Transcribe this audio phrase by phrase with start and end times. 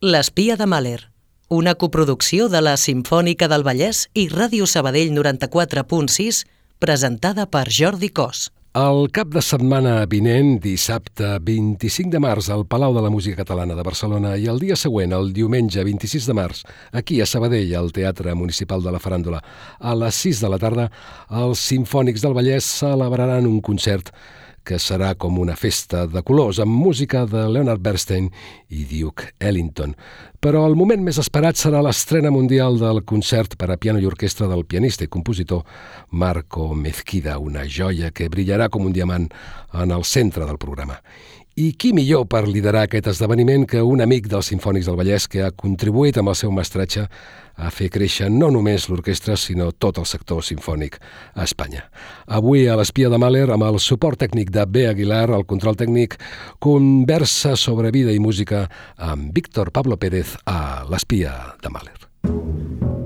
[0.00, 1.08] L'espia de Mahler,
[1.50, 6.44] una coproducció de la Simfònica del Vallès i Ràdio Sabadell 94.6,
[6.78, 8.44] presentada per Jordi Cos.
[8.78, 13.74] El cap de setmana vinent, dissabte 25 de març, al Palau de la Música Catalana
[13.74, 16.62] de Barcelona i el dia següent, el diumenge 26 de març,
[16.92, 19.42] aquí a Sabadell, al Teatre Municipal de la Faràndula,
[19.80, 20.92] a les 6 de la tarda,
[21.42, 24.14] els Simfònics del Vallès celebraran un concert
[24.68, 28.28] que serà com una festa de colors amb música de Leonard Bernstein
[28.68, 29.94] i Duke Ellington.
[30.38, 34.46] Però el moment més esperat serà l'estrena mundial del concert per a piano i orquestra
[34.50, 35.64] del pianista i compositor
[36.10, 39.26] Marco Mezquida, una joia que brillarà com un diamant
[39.72, 41.00] en el centre del programa.
[41.58, 45.40] I qui millor per liderar aquest esdeveniment que un amic dels Sinfònics del Vallès que
[45.42, 47.08] ha contribuït amb el seu mestratge
[47.58, 51.00] a fer créixer no només l'orquestra, sinó tot el sector sinfònic
[51.34, 51.88] a Espanya.
[52.30, 54.86] Avui a l'Espia de Mahler, amb el suport tècnic de B.
[54.86, 56.14] Aguilar, el control tècnic,
[56.62, 62.97] conversa sobre vida i música amb Víctor Pablo Pérez a l'Espia de Mahler.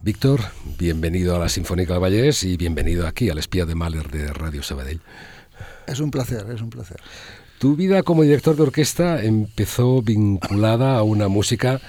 [0.00, 0.40] Víctor,
[0.78, 4.62] bienvenido a la Sinfónica de Vallés y bienvenido aquí al Espía de Mahler de Radio
[4.62, 5.00] Sabadell.
[5.88, 7.00] Es un placer, es un placer.
[7.58, 11.80] Tu vida como director de orquesta empezó vinculada a una música,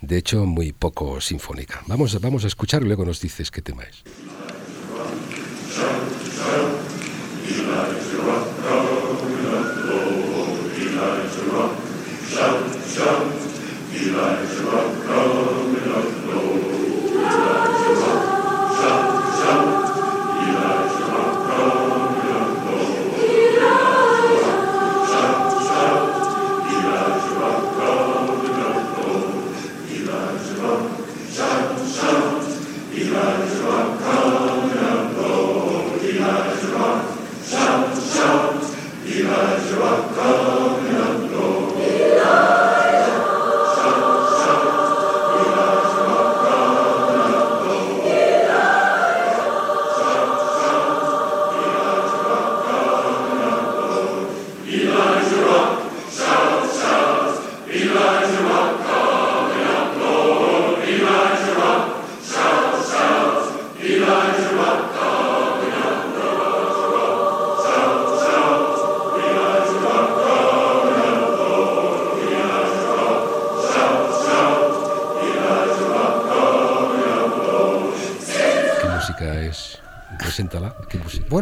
[0.00, 1.82] de hecho, muy poco sinfónica.
[1.86, 4.02] Vamos, vamos a escuchar y luego nos dices qué tema es.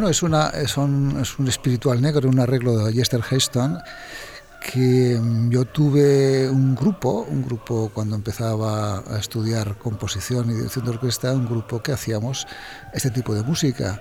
[0.07, 3.77] Bueno, es, una, es, un, es un espiritual negro, un arreglo de Jester Heston
[4.73, 10.85] que mm, yo tuve un grupo, un grupo cuando empezaba a estudiar composición y dirección
[10.85, 12.47] de orquesta, un grupo que hacíamos
[12.95, 14.01] este tipo de música.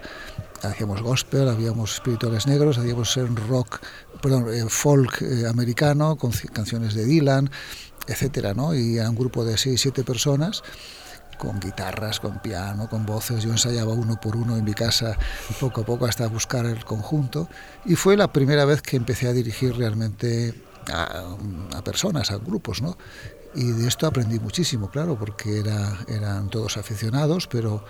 [0.62, 3.18] Hacíamos gospel, habíamos espirituales negros, hacíamos
[3.48, 3.80] rock,
[4.22, 7.50] perdón, eh, folk eh, americano con canciones de Dylan,
[8.06, 8.76] etcétera, ¿no?
[8.76, 10.62] Y era un grupo de seis, siete personas
[11.38, 13.44] con guitarras, con piano, con voces.
[13.44, 15.18] Yo ensayaba uno por uno en mi casa
[15.60, 17.48] poco a poco hasta buscar el conjunto.
[17.86, 20.54] Y fue la primera vez que empecé a dirigir realmente
[20.92, 22.98] a, personas, a grupos, ¿no?
[23.54, 27.86] Y de esto aprendí muchísimo, claro, porque era, eran todos aficionados, pero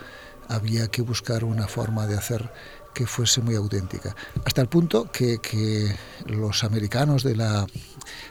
[0.47, 2.51] había que buscar una forma de hacer
[2.95, 4.15] que fuese muy auténtica.
[4.45, 5.95] Hasta el punto que, que
[6.25, 7.67] los americanos de la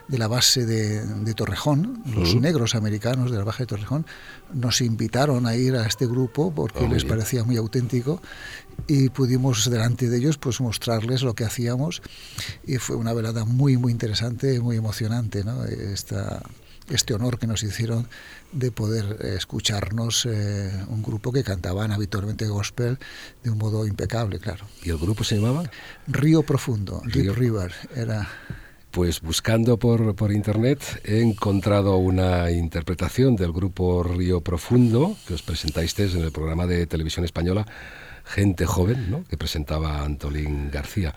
[0.07, 4.05] de la base de, Torrejón, los negros americanos de la base de Torrejón,
[4.53, 8.21] nos invitaron a ir a este grupo porque ah, les parecía muy auténtico
[8.87, 12.01] y pudimos delante de ellos pues mostrarles lo que hacíamos
[12.65, 15.65] y fue una velada muy muy interesante, muy emocionante, ¿no?
[15.65, 16.41] Esta,
[16.89, 18.07] este honor que nos hicieron
[18.51, 22.97] de poder escucharnos eh, un grupo que cantaban habitualmente gospel
[23.43, 24.65] de un modo impecable, claro.
[24.83, 25.69] ¿Y el grupo se llamaba?
[26.07, 28.27] Río Profundo, Deep River, era
[28.91, 35.41] pues buscando por, por, internet he encontrado una interpretación del grupo Río Profundo que os
[35.41, 37.65] presentáis en el programa de televisión española
[38.23, 39.23] Gente Joven, ¿no?
[39.25, 41.13] que presentaba Antolín García.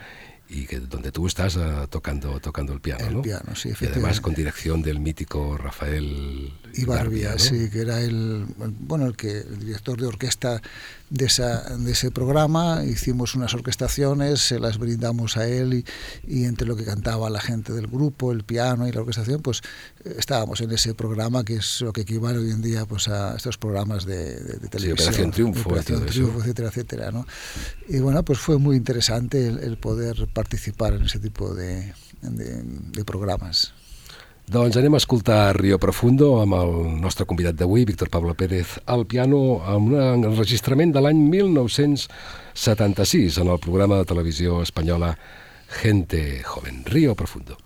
[0.50, 3.22] Y que donde tú estás uh, tocando tocando el piano, el ¿no?
[3.22, 7.38] piano, sí, y además con dirección del mítico Rafael Ibarbia, ¿no?
[7.38, 8.46] sí, que era el,
[8.80, 10.62] bueno, el que el director de orquesta
[11.10, 15.84] de, esa, de ese programa, hicimos unas orquestaciones, se las brindamos a él y,
[16.26, 19.62] y, entre lo que cantaba la gente del grupo, el piano y la orquestación, pues
[20.16, 23.58] estábamos en ese programa que es lo que equivale hoy en día pues a estos
[23.58, 24.98] programas de, de, de televisión.
[24.98, 27.26] Sí, Operación Triunfo, Operación Triunfo etcétera, etcétera, ¿no?
[27.88, 33.04] Y bueno, pues fue muy interesante el, el poder participar en ese tipo de, de,
[33.04, 33.72] programes.
[34.48, 36.70] Doncs anem a escoltar Rio Profundo amb el
[37.02, 43.52] nostre convidat d'avui, Víctor Pablo Pérez, al piano amb un enregistrament de l'any 1976 en
[43.52, 45.20] el programa de televisió espanyola
[45.82, 46.82] Gente Joven.
[46.86, 47.58] Rio Profundo.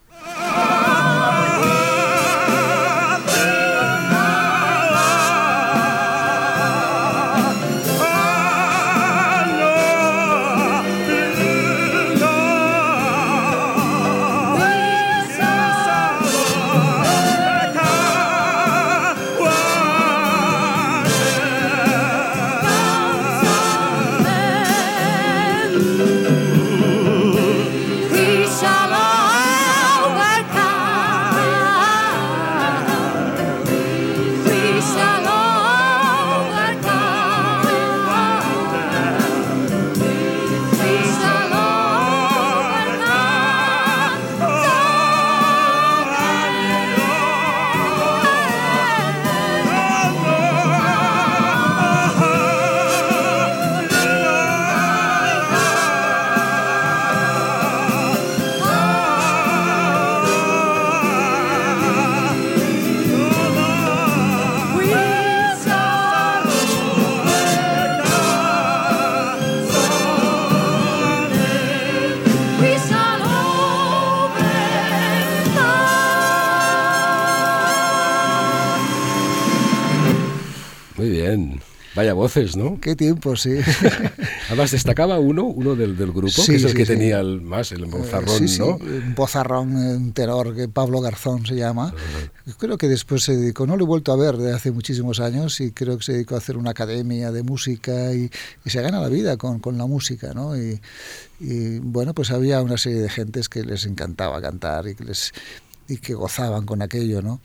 [82.02, 82.81] Vaya voces, ¿no?
[82.81, 83.50] Qué tiempo, sí.
[84.49, 86.93] Además destacaba uno, uno del, del grupo, Sí, que es el sí, que sí.
[86.94, 88.75] tenía el más, el bozarrón, Eh, sí, sí, ¿no?
[88.76, 91.94] un bozarrón, un tenor, que Pablo Garzón se llama.
[92.58, 95.60] Creo que después se dedicó, no lo he vuelto a ver de hace muchísimos años
[95.60, 98.28] y creo que se dedicó a hacer una academia de música y,
[98.64, 100.56] y se gana la vida con, con la música, ¿no?
[100.56, 100.81] Y,
[101.38, 105.31] y, bueno, pues había una serie de gentes que les encantaba cantar y que, les,
[105.87, 107.40] y que gozaban con aquello, ¿no?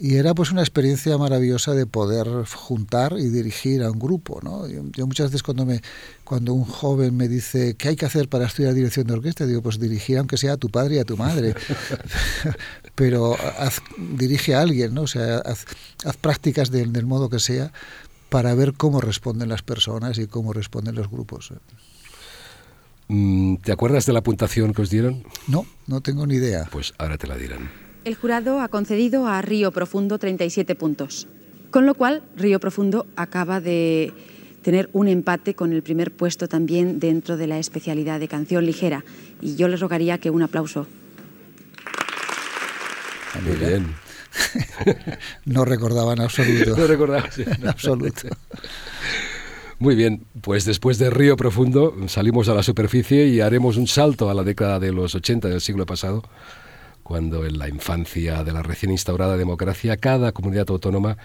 [0.00, 4.68] Y era pues una experiencia maravillosa de poder juntar y dirigir a un grupo, ¿no?
[4.68, 5.80] Yo, yo, muchas veces cuando me
[6.22, 9.60] cuando un joven me dice qué hay que hacer para estudiar dirección de orquesta, digo
[9.60, 11.54] pues dirigir aunque sea a tu padre y a tu madre,
[12.94, 15.02] pero haz, dirige a alguien, ¿no?
[15.02, 15.64] O sea, haz,
[16.04, 17.72] haz prácticas del, del modo que sea
[18.28, 21.52] para ver cómo responden las personas y cómo responden los grupos.
[23.08, 25.24] Mm, ¿Te acuerdas de la puntuación que os dieron?
[25.48, 26.68] No, no tengo ni idea.
[26.70, 27.87] Pues ahora te la dirán.
[28.04, 31.26] El jurado ha concedido a Río Profundo 37 puntos,
[31.70, 34.12] con lo cual Río Profundo acaba de
[34.62, 39.04] tener un empate con el primer puesto también dentro de la especialidad de canción ligera.
[39.40, 40.86] Y yo les rogaría que un aplauso.
[43.44, 43.94] Muy bien.
[45.44, 46.76] no recordaba en absoluto.
[46.76, 47.30] No recordaba.
[47.30, 47.44] Sí.
[47.46, 48.28] en absoluto.
[49.78, 54.28] Muy bien, pues después de Río Profundo salimos a la superficie y haremos un salto
[54.28, 56.24] a la década de los 80 del siglo pasado
[57.08, 61.16] cuando en la infancia de la recién instaurada democracia cada comunidad autónoma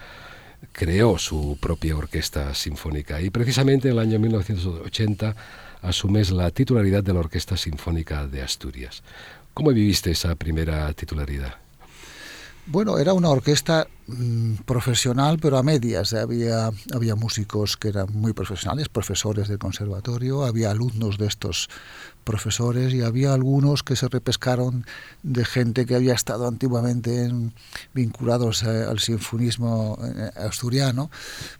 [0.72, 5.36] creó su propia orquesta sinfónica y precisamente en el año 1980
[5.82, 9.02] asumes la titularidad de la Orquesta Sinfónica de Asturias.
[9.52, 11.56] ¿Cómo viviste esa primera titularidad?
[12.66, 16.14] Bueno, era una orquesta mmm, profesional, pero a medias.
[16.14, 21.68] Había, había músicos que eran muy profesionales, profesores del conservatorio, había alumnos de estos
[22.24, 24.86] profesores y había algunos que se repescaron
[25.22, 27.52] de gente que había estado antiguamente en,
[27.92, 29.98] vinculados a, al sinfonismo
[30.36, 31.10] asturiano,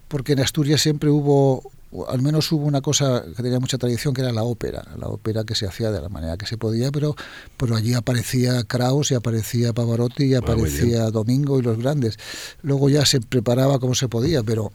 [0.08, 1.70] porque en Asturias siempre hubo
[2.08, 5.44] al menos hubo una cosa que tenía mucha tradición que era la ópera, la ópera
[5.44, 7.14] que se hacía de la manera que se podía, pero,
[7.56, 12.18] pero allí aparecía Kraus y aparecía Pavarotti y aparecía ah, Domingo y los grandes.
[12.62, 14.72] Luego ya se preparaba como se podía, pero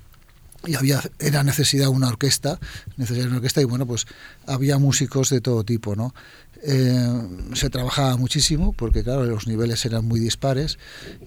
[0.65, 2.59] y había era necesidad una orquesta,
[2.97, 4.07] necesidad una orquesta y bueno, pues
[4.45, 6.13] había músicos de todo tipo, ¿no?
[6.61, 10.77] Eh, se trabajaba muchísimo porque claro los niveles eran muy dispares,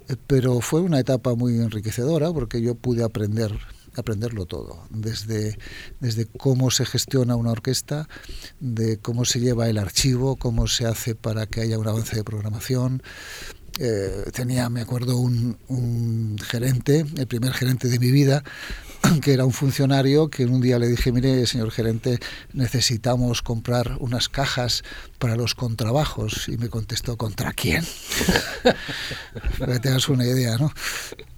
[0.09, 3.59] eh, pero fue una etapa muy enriquecedora porque yo pude aprender
[3.95, 5.59] aprenderlo todo, desde,
[6.01, 8.09] desde cómo se gestiona una orquesta,
[8.61, 12.25] de cómo se lleva el archivo, cómo se hace para que haya un avance de
[12.25, 13.03] programación.
[13.79, 18.43] Eh, tenía, me acuerdo, un, un, gerente, el primer gerente de mi vida,
[19.23, 22.19] que era un funcionario que un día le dije, mire, señor gerente,
[22.53, 24.83] necesitamos comprar unas cajas
[25.19, 26.49] para los contrabajos.
[26.49, 27.85] Y me contestó, ¿contra quién?
[29.59, 30.73] para que tengas una idea, ¿no?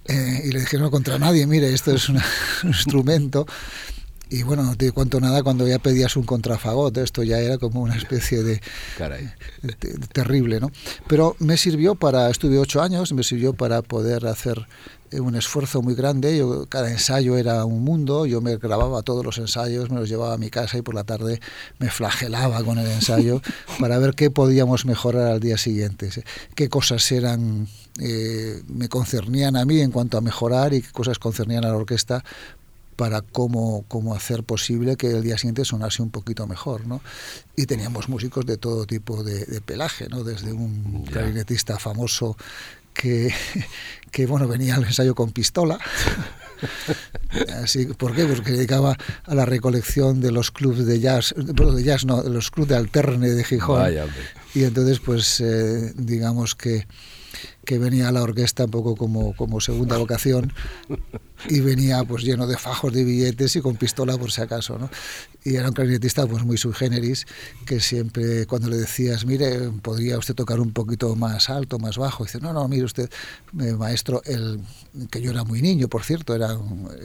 [0.06, 2.21] Eh, y le dije, no, contra nadie, mire, esto es un
[2.64, 3.47] instrumento
[4.30, 7.83] y bueno, no te cuento nada cuando ya pedías un contrafagot, esto ya era como
[7.83, 8.61] una especie de,
[10.12, 10.73] terrible, ¿no?
[11.06, 14.66] Pero me sirvió para, estuve ocho años, me sirvió para poder hacer
[15.12, 16.37] un esfuerzo muy grande.
[16.37, 20.34] Yo, cada ensayo era un mundo, yo me grababa todos los ensayos, me los llevaba
[20.34, 21.40] a mi casa y por la tarde
[21.78, 23.40] me flagelaba con el ensayo
[23.80, 26.11] para ver qué podíamos mejorar al día siguiente,
[26.54, 27.68] qué cosas eran,
[28.00, 31.76] eh, me concernían a mí en cuanto a mejorar y qué cosas concernían a la
[31.76, 32.25] orquesta
[32.96, 37.00] para cómo, cómo hacer posible que el día siguiente sonase un poquito mejor, ¿no?
[37.56, 40.25] Y teníamos músicos de todo tipo de, pelaje, ¿no?
[40.25, 42.37] Desde un clarinetista famoso
[42.94, 43.32] que,
[44.10, 45.78] que, bueno, venía al ensayo con pistola.
[47.62, 48.24] Así, ¿Por qué?
[48.24, 52.50] Porque dedicaba a la recolección de los clubes de jazz, de jazz no, de los
[52.50, 53.92] clubes de alterne de Gijón.
[54.54, 56.86] y entonces, pues, eh, digamos que
[57.64, 60.52] que venía a la orquesta un poco como, como segunda vocación
[61.49, 64.90] y venía pues lleno de fajos de billetes y con pistola por si acaso, ¿no?
[65.44, 67.26] Y era un clarinetista pues muy sui generis,
[67.66, 72.25] que siempre cuando le decías, mire, podría usted tocar un poquito más alto, más bajo,
[72.25, 73.11] dice, no, no, mire usted,
[73.52, 74.61] maestro, el,
[75.11, 76.56] que yo era muy niño, por cierto, era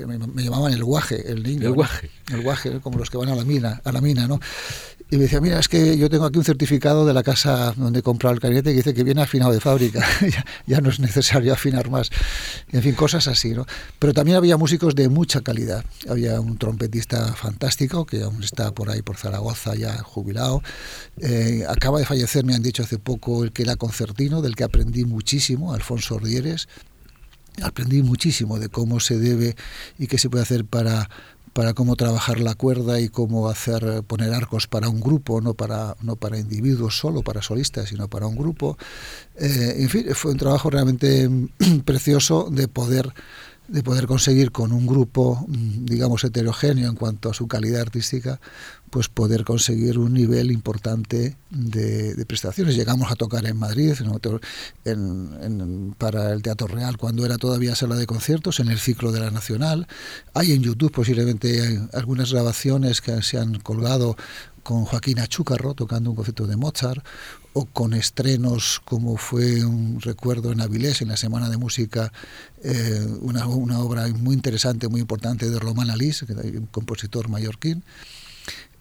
[0.07, 1.67] me, llamaban el guaje, el niño.
[1.67, 2.09] El guaje.
[2.31, 4.39] El guaje, como los que van a la mina, a la mina, ¿no?
[5.11, 7.99] Y me decía, mira, es que yo tengo aquí un certificado de la casa donde
[7.99, 10.05] he comprado el clarinete que dice que viene afinado de fábrica,
[10.65, 12.09] ya, no es necesario afinar más.
[12.71, 13.65] en fin, cosas así, ¿no?
[13.99, 15.83] Pero también había músicos de mucha calidad.
[16.07, 20.61] Había un trompetista fantástico que aún está por ahí, por Zaragoza, ya jubilado.
[21.19, 24.63] Eh, acaba de fallecer, me han dicho hace poco, el que era concertino, del que
[24.63, 26.67] aprendí muchísimo, Alfonso Ordieres
[27.63, 29.55] aprendí muchísimo de cómo se debe
[29.97, 31.09] y qué se puede hacer para
[31.59, 35.97] para cómo trabajar la cuerda y cómo hacer poner arcos para un grupo, no para,
[36.01, 38.77] no para individuos solo, para solistas, sino para un grupo.
[39.35, 41.29] Eh, en fin, fue un trabajo realmente
[41.83, 43.13] precioso de poder
[43.69, 48.39] de poder conseguir con un grupo, digamos, heterogéneo en cuanto a su calidad artística,
[48.89, 52.75] pues poder conseguir un nivel importante de, prestaciones.
[52.75, 53.93] Llegamos a tocar en Madrid,
[54.85, 59.19] en, para el Teatro Real, cuando era todavía sala de conciertos, en el ciclo de
[59.19, 59.87] la Nacional.
[60.33, 64.15] Hay en YouTube posiblemente algunas grabaciones que se han colgado
[64.63, 67.03] con Joaquín Achúcarro tocando un concierto de Mozart,
[67.53, 72.11] o con estrenos como fue un recuerdo en Avilés, en la Semana de Música,
[72.63, 77.83] eh, una, una, obra muy interesante, muy importante de Román Alís, un compositor mallorquín.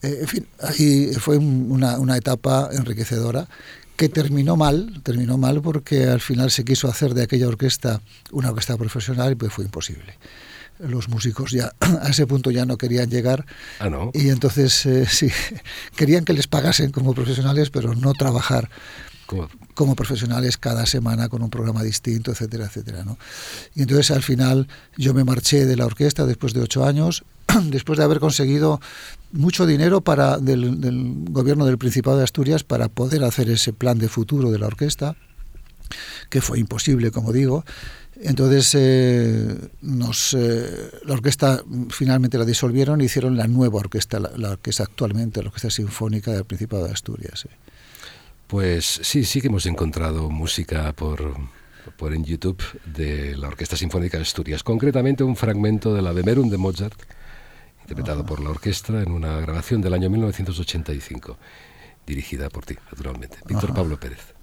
[0.02, 3.49] Eh, en fin, ahí fue una, una etapa enriquecedora
[3.97, 8.50] que terminó mal, terminó mal porque al final se quiso hacer de aquella orquesta una
[8.50, 10.14] orquesta profesional y pues fue imposible
[10.78, 13.47] los músicos ya a ese punto ya no querían llegar
[13.80, 14.11] ah, ¿no?
[14.14, 15.30] y entonces eh, sí
[15.97, 18.70] querían que les pagasen como profesionales pero no trabajar
[19.75, 23.18] como profesionales cada semana con un programa distinto etcétera etcétera ¿no?
[23.75, 27.25] y entonces al final yo me marché de la orquesta después de ocho años
[27.64, 28.80] después de haber conseguido
[29.32, 33.99] mucho dinero para del, del gobierno del Principado de Asturias para poder hacer ese plan
[33.99, 35.16] de futuro de la orquesta
[36.30, 37.64] que fue imposible como digo
[38.20, 44.56] entonces, eh, nos, eh, la orquesta finalmente la disolvieron y hicieron la nueva orquesta, la,
[44.56, 47.46] que es actualmente, la Orquesta Sinfónica del Principado de Asturias.
[48.48, 51.37] Pues sí, sí que hemos encontrado música por,
[51.96, 56.48] por en YouTube de la Orquesta Sinfónica de Asturias, concretamente un fragmento de la Bemerum
[56.50, 57.00] de Mozart,
[57.82, 61.38] interpretado por la orquesta en una grabación del año 1985,
[62.04, 64.38] dirigida por ti, naturalmente, Víctor Pablo Pérez.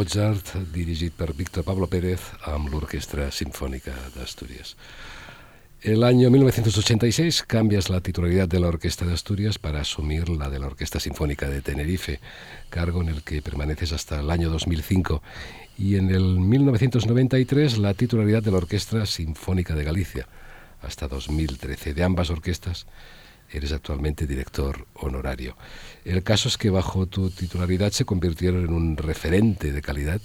[0.00, 4.72] Mozart, dirigit per Víctor Pablo Pérez amb l'Orquestra Sinfónica de Asturias.
[5.82, 10.58] El año 1986 cambias la titularidad de la Orquesta de Asturias para asumir la de
[10.58, 12.18] la Orquesta Sinfónica de Tenerife,
[12.70, 15.22] cargo en el que permaneces hasta el año 2005,
[15.76, 20.28] y en el 1993 la titularidad de la Orquesta Sinfónica de Galicia,
[20.80, 21.92] hasta 2013.
[21.92, 22.86] De ambas orquestas
[23.52, 25.56] eres actualmente director honorario.
[26.04, 30.20] El caso es que bajo tu titularidad se convirtieron en un referente de calidad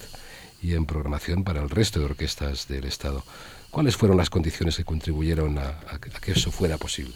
[0.61, 3.23] y en programación para el resto de orquestas del Estado.
[3.71, 5.75] ¿Cuáles fueron las condiciones que contribuyeron a,
[6.21, 7.13] que eso fuera posible?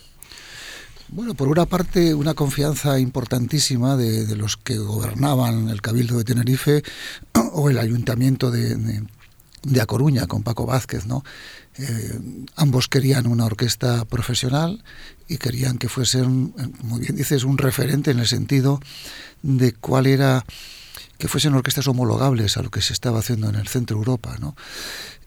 [1.08, 6.84] Bueno, por una parte, una confianza importantísima de, los que gobernaban el Cabildo de Tenerife
[7.54, 9.02] o el Ayuntamiento de,
[9.82, 11.24] A Coruña con Paco Vázquez, ¿no?
[11.80, 12.20] Eh,
[12.58, 14.84] ambos querían una orquesta profesional
[15.30, 16.50] y querían que fuesen,
[16.82, 18.82] como bien dices, un referente en el sentido
[19.44, 20.46] de cuál era
[21.18, 24.56] que fuesen orquestas homologables a lo que se estaba haciendo en el centro Europa, ¿no?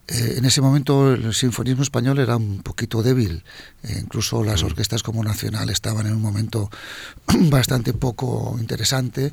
[0.07, 3.43] Eh, en ese momento el sinfonismo español era un poquito débil,
[3.83, 6.69] eh, incluso las orquestas como Nacional estaban en un momento
[7.49, 9.31] bastante poco interesante,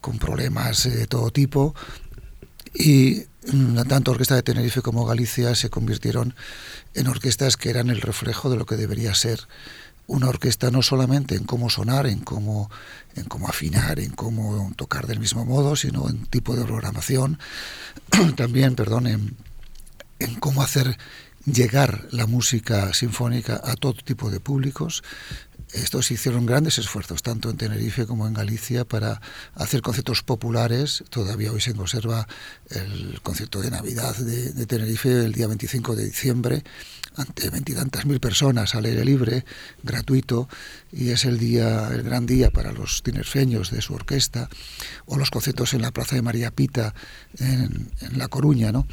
[0.00, 1.74] con problemas de todo tipo,
[2.74, 6.34] y mm, tanto Orquesta de Tenerife como Galicia se convirtieron
[6.94, 9.48] en orquestas que eran el reflejo de lo que debería ser
[10.06, 12.68] una orquesta no solamente en cómo sonar, en cómo,
[13.14, 17.38] en cómo afinar, en cómo tocar del mismo modo, sino en tipo de programación,
[18.36, 19.36] también, perdón, en
[20.20, 20.96] en cómo hacer
[21.46, 25.02] llegar la música sinfónica a todo tipo de públicos.
[25.72, 29.20] Estos hicieron grandes esfuerzos, tanto en Tenerife como en Galicia, para
[29.54, 31.04] hacer conciertos populares.
[31.10, 32.26] Todavía hoy se conserva
[32.70, 36.64] el concierto de Navidad de, Tenerife el día 25 de diciembre,
[37.14, 39.44] ante veintitantas mil personas al aire libre,
[39.82, 40.48] gratuito,
[40.92, 44.48] y es el día, el gran día para los tinerfeños de su orquesta,
[45.06, 46.94] o los conciertos en la Plaza de María Pita
[47.38, 48.86] en La Coruña, ¿no?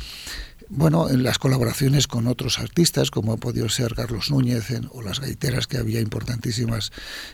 [0.69, 5.19] Bueno, en las colaboraciones con otros artistas, como ha podido ser Carlos Núñez o las
[5.19, 6.91] gaiteras que había importantísimas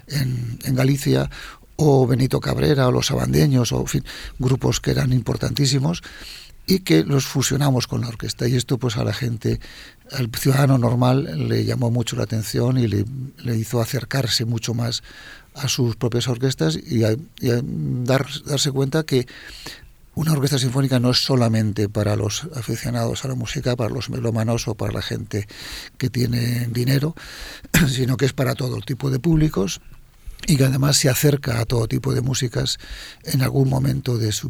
[0.07, 1.29] en, Galicia,
[1.75, 4.05] o Benito Cabrera, o los abandeños, o fin,
[4.37, 6.03] grupos que eran importantísimos
[6.65, 8.47] y que los fusionamos con la orquesta.
[8.47, 9.59] Y esto pues a la gente,
[10.11, 15.03] al ciudadano normal, le llamó mucho la atención y le, hizo acercarse mucho más
[15.55, 17.01] a sus propias orquestas y,
[17.41, 19.27] dar, darse cuenta que
[20.15, 24.67] una orquesta sinfónica no es solamente para los aficionados a la música, para los melómanos
[24.67, 25.47] o para la gente
[25.97, 27.15] que tiene dinero,
[27.87, 29.81] sino que es para todo tipo de públicos
[30.45, 32.77] y que además se acerca a todo tipo de músicas
[33.23, 34.49] en algún momento de su,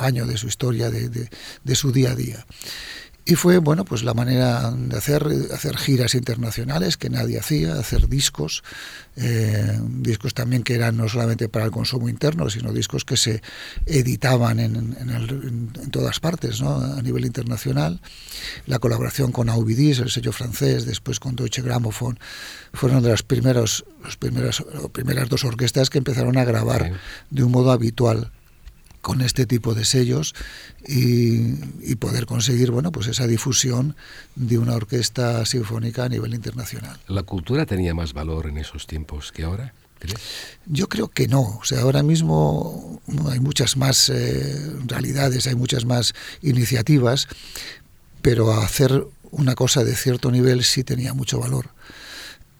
[0.00, 2.46] año, de su historia, de su día a día.
[3.24, 8.08] Y fue, bueno, pues la manera de hacer, hacer giras internacionales que nadie hacía, hacer
[8.08, 8.64] discos,
[9.16, 13.42] eh, discos también que eran no solamente para el consumo interno, sino discos que se
[13.86, 16.80] editaban en, en, todas partes, ¿no?
[16.80, 18.00] a nivel internacional.
[18.66, 22.18] La colaboración con Aubidis, el sello francés, después con Deutsche Grammophon,
[22.72, 26.92] fueron de las, primeros, los primeros, las primeras dos orquestas que empezaron a grabar
[27.28, 28.32] de un modo habitual
[29.00, 30.34] con este tipo de sellos
[30.86, 31.54] y,
[31.96, 33.94] poder conseguir bueno pues esa difusión
[34.34, 36.98] de una orquesta sinfónica a nivel internacional.
[37.08, 39.74] ¿La cultura tenía más valor en esos tiempos que ahora?
[40.64, 41.58] Yo creo que no.
[41.60, 47.28] O sea, ahora mismo hay muchas más eh, realidades, hay muchas más iniciativas,
[48.22, 51.68] pero hacer una cosa de cierto nivel sí tenía mucho valor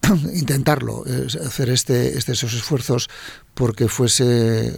[0.33, 1.03] intentarlo,
[1.45, 3.09] hacer este, esos esfuerzos
[3.53, 4.73] porque fuese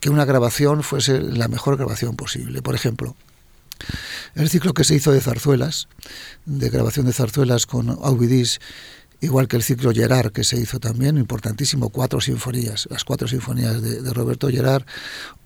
[0.00, 2.62] que una grabación fuese la mejor grabación posible.
[2.62, 3.16] Por ejemplo,
[4.34, 5.88] el ciclo que se hizo de zarzuelas,
[6.46, 8.60] de grabación de zarzuelas con Aubidis,
[9.20, 13.80] igual que el ciclo Gerard que se hizo también, importantísimo, cuatro sinfonías, las cuatro sinfonías
[13.82, 14.84] de, Roberto Gerard,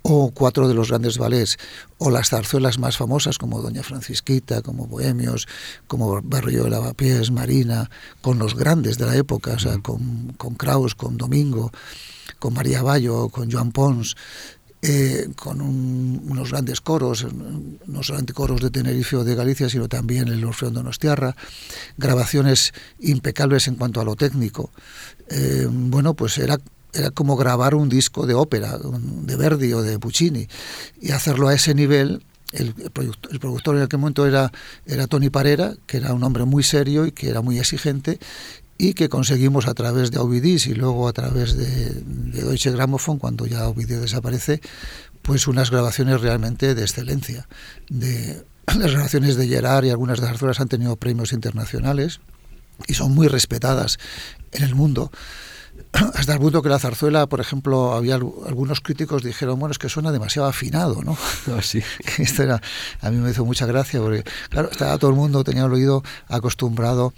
[0.02, 1.56] o cuatro de los grandes ballets,
[1.98, 5.48] o las zarzuelas más famosas como Doña Francisquita, como Bohemios,
[5.86, 10.54] como Barrio de Lavapiés, Marina, con los grandes de la época, o sea, con, con
[10.54, 11.72] Kraus, con Domingo,
[12.38, 14.16] con María Bayo, con Joan Pons,
[14.86, 17.26] eh, con unos grandes coros,
[17.86, 21.34] no solamente coros de Tenerife o de Galicia, sino también el Orfeón Donostiarra,
[21.96, 24.70] grabaciones impecables en cuanto a lo técnico.
[25.30, 26.58] Eh, bueno, pues era
[26.92, 30.46] era como grabar un disco de ópera, de Verdi o de Puccini,
[31.00, 32.22] y hacerlo a ese nivel.
[32.52, 34.52] El, productor, el en aquel momento era,
[34.86, 38.20] era Tony Parera, que era un hombre muy serio y que era muy exigente,
[38.78, 42.02] y que conseguimos a través de Ovidis y luego a través de,
[42.42, 44.60] Deutsche Grammophon, cuando ya Ovidis desaparece,
[45.22, 47.46] pues unas grabaciones realmente de excelencia.
[47.88, 48.44] De,
[48.78, 52.20] las grabaciones de Gerard y algunas de las han tenido premios internacionales
[52.86, 53.98] y son muy respetadas
[54.52, 55.10] en el mundo.
[56.14, 59.88] hasta el punto que la zarzuela, por ejemplo, había algunos críticos dijeron, bueno, es que
[59.88, 61.16] suena demasiado afinado, ¿no?
[61.56, 61.82] Ah, sí.
[62.18, 62.60] Esto era,
[63.00, 66.02] a mí me hizo mucha gracia, porque, claro, estaba todo el mundo, tenía el oído
[66.28, 67.12] acostumbrado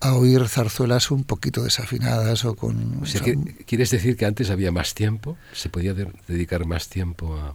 [0.00, 3.02] a oír zarzuelas un poquito desafinadas o con...
[3.02, 3.20] O sea,
[3.66, 5.36] ¿Quieres decir que antes había más tiempo?
[5.52, 7.54] ¿Se podía dedicar más tiempo a...?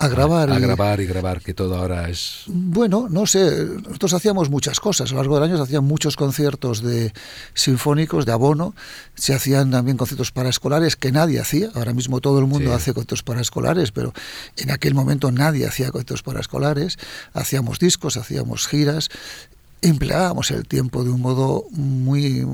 [0.00, 0.50] a grabar.
[0.50, 2.44] A, grabar y grabar, que todo ahora es...
[2.46, 5.10] Bueno, no sé, nosotros hacíamos muchas cosas.
[5.10, 7.12] A lo largo del año se hacían muchos conciertos de
[7.52, 8.74] sinfónicos, de abono.
[9.14, 11.68] Se hacían también conciertos para escolares que nadie hacía.
[11.74, 14.14] Ahora mismo todo el mundo hace conciertos para escolares, pero
[14.56, 16.96] en aquel momento nadie hacía conciertos para escolares.
[17.34, 19.10] Hacíamos discos, hacíamos giras
[19.82, 22.44] empleábamos el tiempo de un modo muy,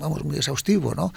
[0.00, 1.12] vamos, muy exhaustivo, ¿no?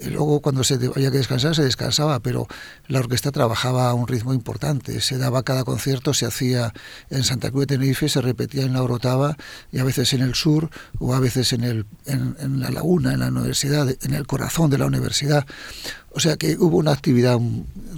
[0.00, 2.48] Y luego cuando se había que descansar se descansaba, pero
[2.88, 5.00] la orquesta trabajaba a un ritmo importante.
[5.00, 6.72] Se daba cada concierto, se hacía
[7.10, 9.36] en Santa Cruz de Tenerife, se repetía en la Orotava
[9.70, 13.20] y a veces en el sur o a veces en, el, en, la laguna, en
[13.20, 15.46] la universidad, en el corazón de la universidad.
[16.10, 17.38] O sea que hubo una actividad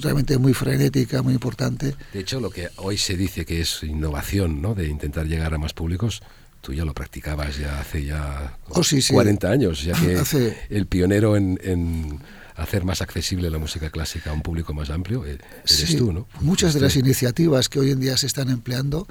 [0.00, 1.94] realmente muy frenética, muy importante.
[2.12, 4.74] De hecho, lo que hoy se dice que es innovación, ¿no?
[4.74, 6.22] de intentar llegar a más públicos,
[6.64, 12.18] tú ya lo practicabas ya hace ya 40 años, ya que el pionero en,
[12.57, 16.27] hacer más accesible la música clásica a un público más amplio eh, eres tú, ¿no?
[16.40, 19.07] Muchas de las iniciativas que hoy en día se están empleando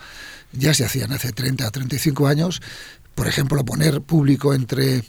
[0.51, 2.61] ya se hacían hace 30 a 35 años.
[3.15, 5.03] Por ejemplo, poner público entre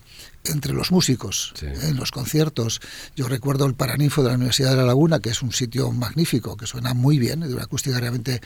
[0.44, 2.80] entre los músicos, en los conciertos.
[3.16, 6.56] Yo recuerdo el Paraninfo de la Universidad de La Laguna, que es un sitio magnífico,
[6.56, 8.42] que suena muy bien, de una acústica realmente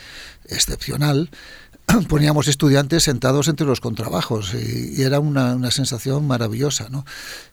[0.46, 1.30] excepcional,
[2.08, 6.88] poníamos estudiantes sentados entre los contrabajos y, era una, una, sensación maravillosa.
[6.90, 7.04] ¿no?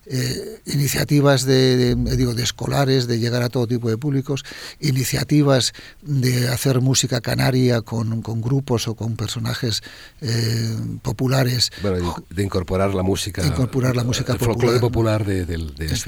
[0.08, 4.44] Eh, iniciativas de, digo, de escolares, de llegar a todo tipo de públicos,
[4.80, 9.84] iniciativas de hacer música canaria con, con grupos o con personajes
[10.22, 11.72] eh, populares.
[11.82, 13.46] Bueno, de, incorporar la música.
[13.46, 15.46] Incorporar la música el folclore popular de,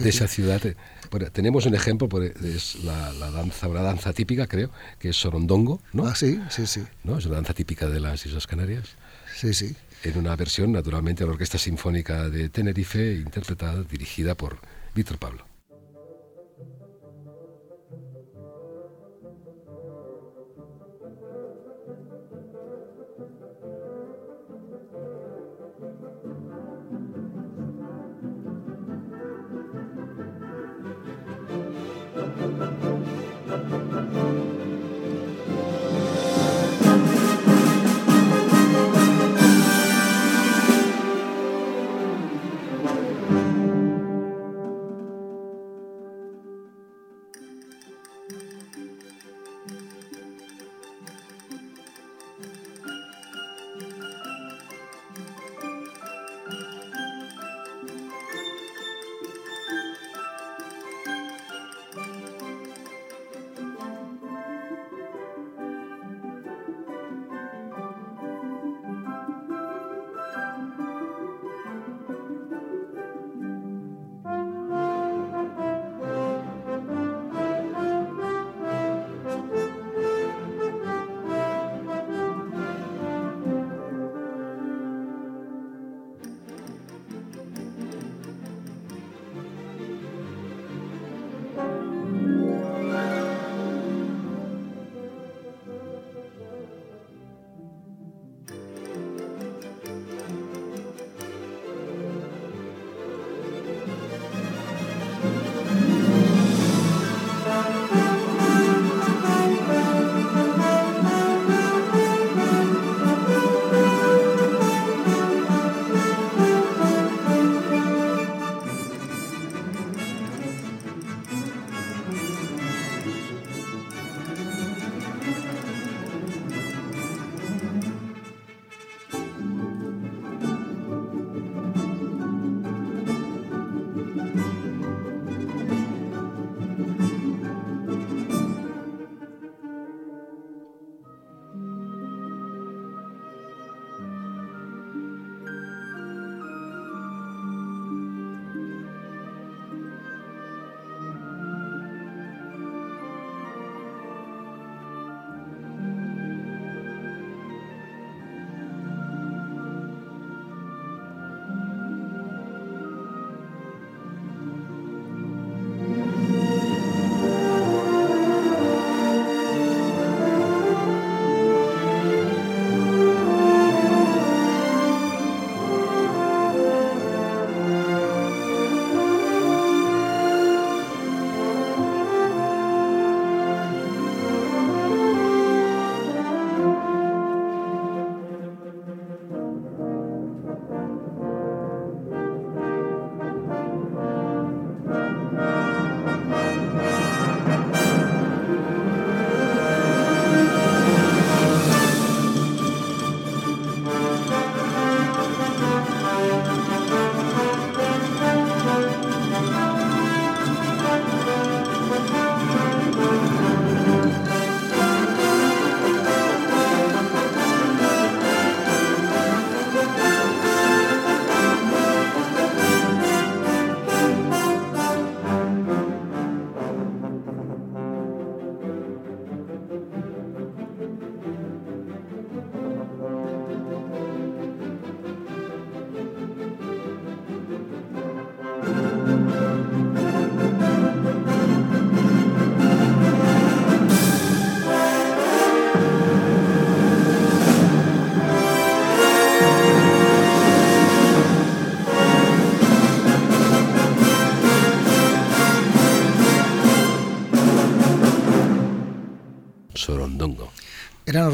[0.05, 0.61] esa ciudad.
[1.31, 6.07] Tenemos un ejemplo, es la, la, danza, una danza típica, creo, que es sorondongo, ¿no?
[6.07, 6.83] Ah, sí, sí, sí.
[7.03, 7.17] ¿No?
[7.17, 8.95] Es una danza típica de las Islas Canarias.
[9.35, 9.75] Sí, sí.
[10.03, 14.59] En una versión, naturalmente, de la Orquesta Sinfónica de Tenerife, interpretada, dirigida por
[14.93, 15.46] Víctor Pablo.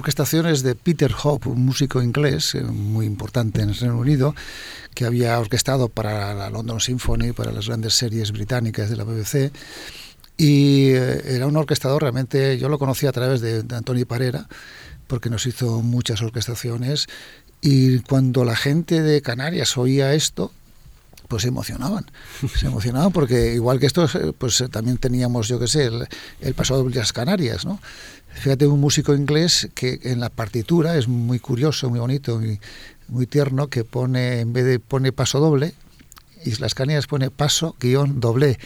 [0.03, 4.35] Orquestaciones de Peter Hope, un músico inglés eh, muy importante en el Reino Unido,
[4.93, 9.53] que había orquestado para la London Symphony, para las grandes series británicas de la BBC.
[10.35, 14.45] Y eh, era un orquestador realmente, yo lo conocí a través de, de Antoni Parera,
[15.07, 17.07] porque nos hizo muchas orquestaciones.
[17.61, 20.51] Y cuando la gente de Canarias oía esto,
[21.29, 22.05] pues se emocionaban.
[22.59, 26.07] Se emocionaban porque igual que estos, eh, pues también teníamos, yo qué sé, el,
[26.41, 27.79] el paso de las Canarias, ¿no?
[28.33, 32.59] Fíjate, un músico inglés que en la partitura es muy curioso, muy bonito, muy,
[33.07, 35.73] muy tierno, que pone, en vez de pone paso doble,
[36.45, 38.59] Islas Canarias pone paso guion doble.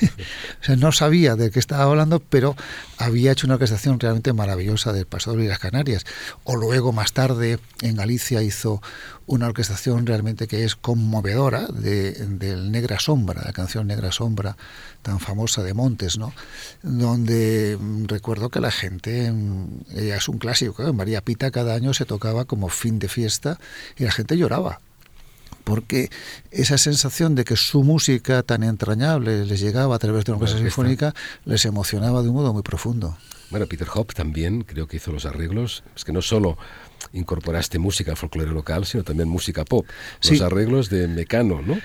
[0.60, 2.56] o sea, no sabía de qué estaba hablando, pero
[2.98, 6.04] había hecho una orquestación realmente maravillosa del paso doble de las Canarias.
[6.44, 8.80] O luego, más tarde, en Galicia hizo
[9.26, 14.56] una orquestación realmente que es conmovedora de, del Negra Sombra, la canción Negra Sombra,
[15.02, 16.34] tan famosa de Montes, ¿no?
[16.82, 20.92] Donde mm, recuerdo que la gente, mm, ella es un clásico, ¿eh?
[20.92, 23.58] María Pita cada año se tocaba como fin de fiesta
[23.96, 24.80] y la gente lloraba
[25.64, 26.10] porque
[26.50, 30.58] esa sensación de que su música tan entrañable les llegaba a través de una orquesta
[30.58, 33.16] sinfónica les emocionaba de un modo muy profundo.
[33.50, 36.56] Bueno, Peter Hope también creo que hizo los arreglos, es que no solo
[37.12, 39.86] incorporaste música folclore local, sino también música pop.
[40.22, 40.42] Los Sí.
[40.42, 41.78] arreglos de Mecano, ¿no?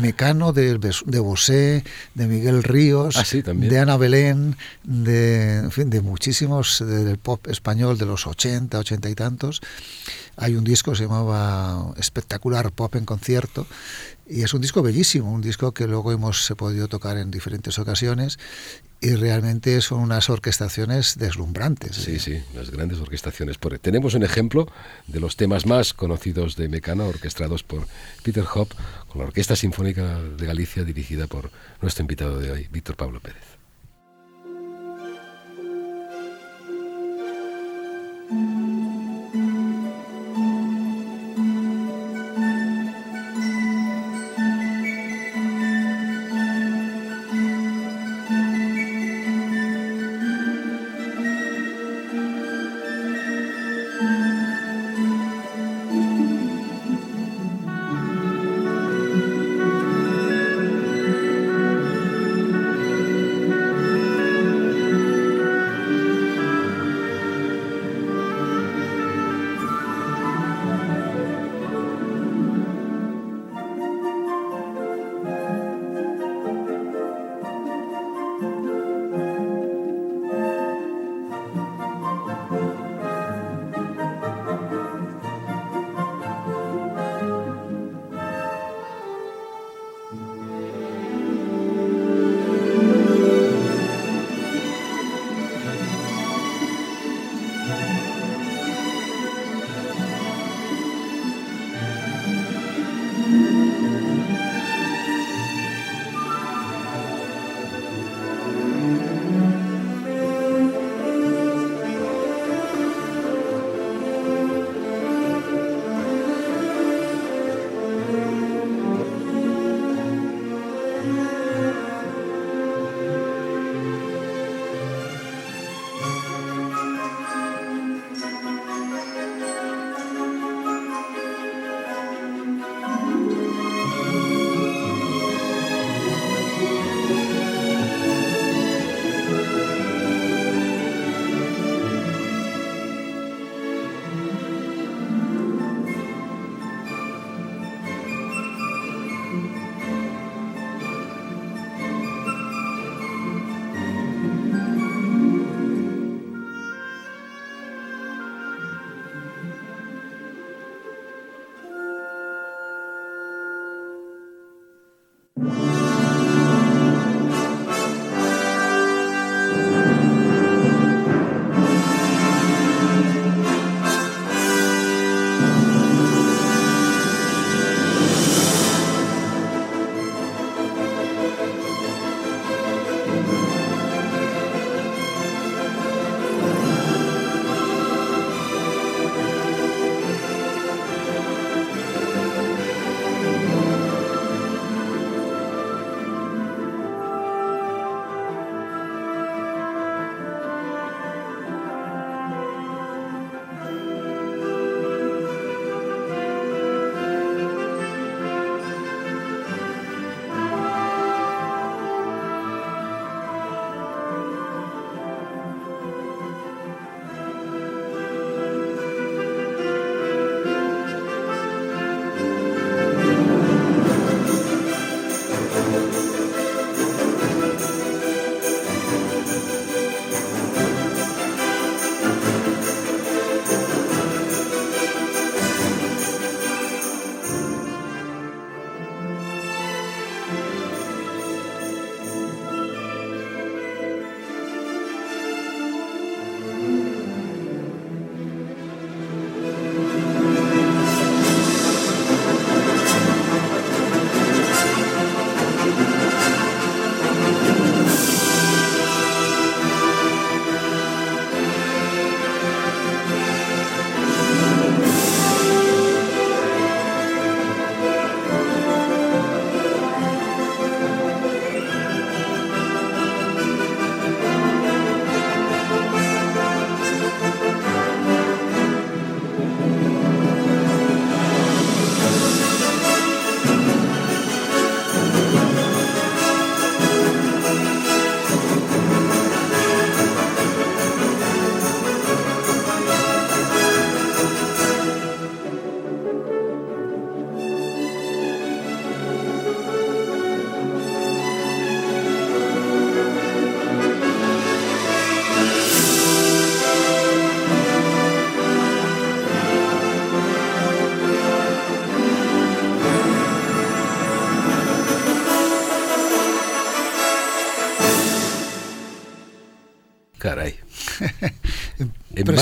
[0.00, 3.70] Mecano de, de Bosé, de Miguel Ríos, Ah, sí, también.
[3.72, 8.78] de Ana Belén, de, en fin, de muchísimos de- del pop español de los 80,
[8.78, 9.60] 80 y tantos.
[10.36, 13.66] Hay un disco que se llamaba Espectacular Pop en Concierto
[14.28, 18.38] y es un disco bellísimo, un disco que luego hemos podido tocar en diferentes ocasiones
[19.00, 21.96] y realmente son unas orquestaciones deslumbrantes.
[21.96, 23.58] Sí, sí, las grandes orquestaciones.
[23.58, 24.66] Por- Tenemos un ejemplo
[25.08, 27.86] de los temas más conocidos de Mecano, orquestados por
[28.22, 28.74] Peter Hope,
[29.08, 33.42] con la Orquesta Sinfónica de Galicia, dirigida por nuestro invitado de hoy, Víctor Pablo Pérez.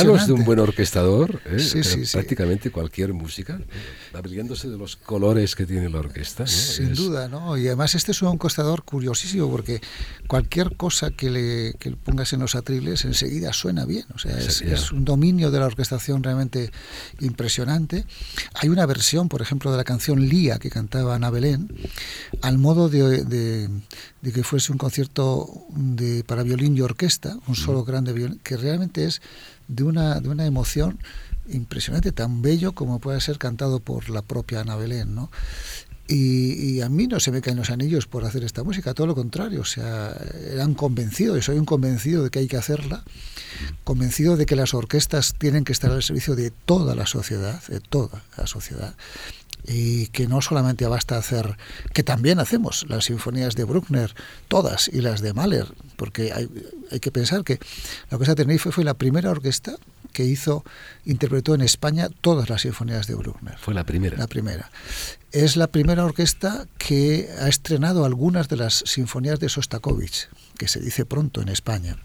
[0.05, 1.59] Manos de un buen orquestador, ¿eh?
[1.59, 3.61] sí, sí, prácticamente cualquier música,
[4.13, 6.47] abriéndose de los colores que tiene la orquesta.
[6.47, 7.57] Sin duda, ¿no?
[7.57, 9.81] Y además este es un orquestador curiosísimo porque
[10.27, 14.05] cualquier cosa que le, que pongas en los atriles enseguida suena bien.
[14.15, 16.71] O sea, es, un dominio de la orquestación realmente
[17.21, 18.05] impresionante.
[18.55, 21.69] Hay una versión, por ejemplo, de la canción Lía que cantaba Ana Belén,
[22.43, 27.85] al modo de, de, que fuese un concierto de, para violín y orquesta, un solo
[27.85, 29.21] grande violín, que realmente es
[29.71, 30.99] de una, de una emoción
[31.49, 35.31] impresionante, tan bello como puede ser cantado por la propia Ana Belén, ¿no?
[36.13, 39.15] Y, a mí no se me caen los anillos por hacer esta música, todo lo
[39.15, 40.13] contrario, o sea,
[40.51, 43.05] eran convencidos, y soy un convencido de que hay que hacerla,
[43.85, 47.79] convencido de que las orquestas tienen que estar al servicio de toda la sociedad, de
[47.79, 48.97] toda la sociedad,
[49.67, 51.57] y que no solamente basta hacer,
[51.93, 54.15] que también hacemos las sinfonías de Bruckner,
[54.49, 56.49] todas, y las de Mahler, porque hay,
[56.91, 57.59] hay que pensar que
[58.11, 59.77] la Orquesta Tenerife fue la primera orquesta
[60.13, 60.65] que hizo,
[61.05, 63.57] interpretó en España todas las sinfonías de Bruckner.
[63.59, 64.17] Fue la primera.
[64.17, 64.71] La primera.
[65.33, 70.81] Es la primera orquesta que ha estrenado algunas de las sinfonías de Sostakovich, que se
[70.81, 71.97] dice pronto en España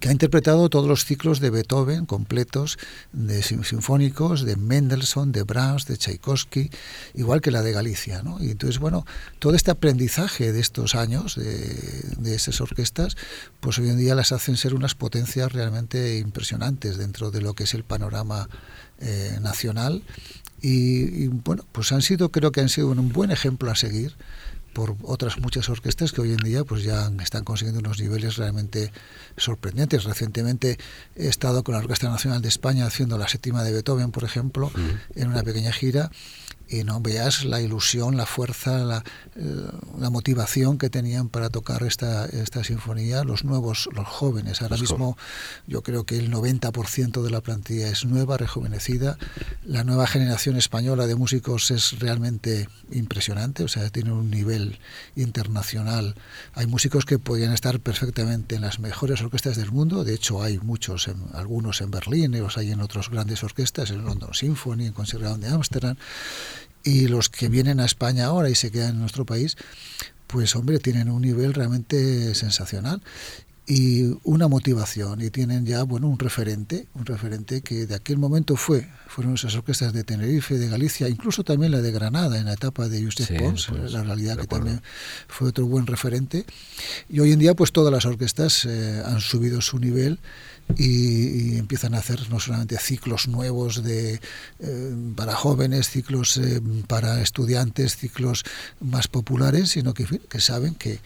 [0.00, 2.78] que ha interpretado todos los ciclos de Beethoven completos,
[3.12, 6.70] de sinfónicos, de Mendelssohn, de Brahms, de Tchaikovsky,
[7.14, 8.22] igual que la de Galicia.
[8.22, 8.42] ¿no?
[8.42, 9.04] Y entonces, bueno,
[9.38, 13.16] todo este aprendizaje de estos años de, de esas orquestas,
[13.60, 17.64] pues hoy en día las hacen ser unas potencias realmente impresionantes dentro de lo que
[17.64, 18.48] es el panorama
[19.00, 20.02] eh, nacional.
[20.60, 24.16] Y, y, bueno, pues han sido, creo que han sido un buen ejemplo a seguir
[24.78, 28.92] por otras muchas orquestas que hoy en día pues ya están consiguiendo unos niveles realmente
[29.36, 30.04] sorprendentes.
[30.04, 30.78] Recientemente
[31.16, 34.70] he estado con la Orquesta Nacional de España haciendo la séptima de Beethoven, por ejemplo,
[35.16, 36.12] en una pequeña gira
[36.68, 39.04] y no veas la ilusión, la fuerza, la,
[39.36, 44.60] eh, la, motivación que tenían para tocar esta, esta sinfonía los nuevos, los jóvenes.
[44.62, 45.16] Ahora mismo
[45.66, 49.16] yo creo que el 90% de la plantilla es nueva, rejuvenecida.
[49.64, 54.78] La nueva generación española de músicos es realmente impresionante, o sea, tiene un nivel
[55.16, 56.14] internacional.
[56.54, 60.58] Hay músicos que podrían estar perfectamente en las mejores orquestas del mundo, de hecho hay
[60.58, 65.40] muchos, algunos en Berlín, los hay en otras grandes orquestas, en London Symphony, en Conservatorium
[65.40, 65.96] de Ámsterdam
[66.84, 69.56] y los que vienen a España ahora y se quedan en nuestro país,
[70.26, 73.02] pues hombre, tienen un nivel realmente sensacional
[73.68, 75.20] y una motivación.
[75.20, 79.54] Y tienen ya bueno un referente un referente que de aquel momento fue fueron esas
[79.54, 83.38] orquestas de Tenerife de Galicia incluso también la de Granada en la etapa de Josep
[83.38, 84.80] Pons pues, la realidad que también
[85.28, 86.46] fue otro buen referente.
[87.10, 90.18] Y hoy en día pues todas las orquestas eh, han subido su nivel
[90.76, 94.20] y, empiezan a hacer no solamente ciclos nuevos de,
[94.60, 98.44] eh, para jóvenes, ciclos eh, para estudiantes, ciclos
[98.80, 101.00] más populares, sino que, que saben que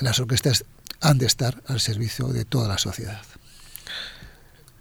[0.00, 0.64] las orquestas
[1.02, 3.22] han de estar al servicio de toda la sociedad.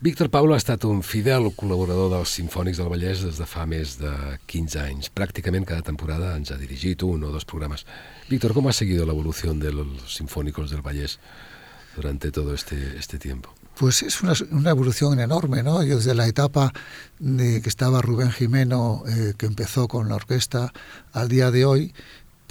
[0.04, 4.00] Víctor Paulo ha estat un fidel col·laborador dels Sinfònics del Vallès des de fa més
[4.00, 4.10] de
[4.50, 5.12] 15 anys.
[5.14, 7.86] Pràcticament cada temporada ens ha dirigit un o dos programes.
[8.30, 11.20] Víctor, ¿cómo ha seguido la evolución de los Sinfónicos del Vallès
[11.96, 13.54] durante todo este, este tiempo?
[13.78, 15.84] Pues es una, una, evolución enorme, ¿no?
[15.84, 16.74] Yo desde la etapa
[17.20, 20.74] de que estaba Rubén Jimeno, eh, que empezó con la orquesta,
[21.14, 21.94] al día de hoy,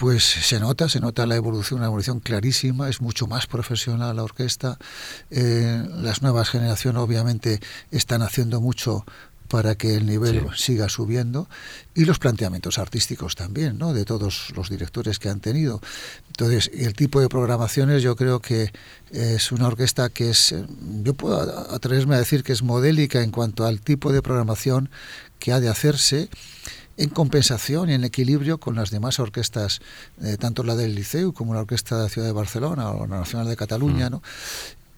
[0.00, 4.24] pues se nota, se nota la evolución, una evolución clarísima, es mucho más profesional la
[4.24, 4.78] orquesta.
[5.30, 9.04] Eh, las nuevas generaciones obviamente están haciendo mucho
[9.48, 10.72] para que el nivel sí.
[10.72, 11.50] siga subiendo
[11.94, 13.92] y los planteamientos artísticos también, ¿no?
[13.92, 15.82] de todos los directores que han tenido.
[16.28, 18.72] Entonces, el tipo de programaciones yo creo que
[19.10, 20.54] es una orquesta que es,
[21.02, 24.88] yo puedo atreverme a decir que es modélica en cuanto al tipo de programación
[25.38, 26.30] que ha de hacerse
[27.00, 29.80] en compensación y en equilibrio con las demás orquestas,
[30.22, 33.20] eh, tanto la del Liceu como la Orquesta de la Ciudad de Barcelona o la
[33.20, 34.12] Nacional de Cataluña, mm.
[34.12, 34.22] ¿no?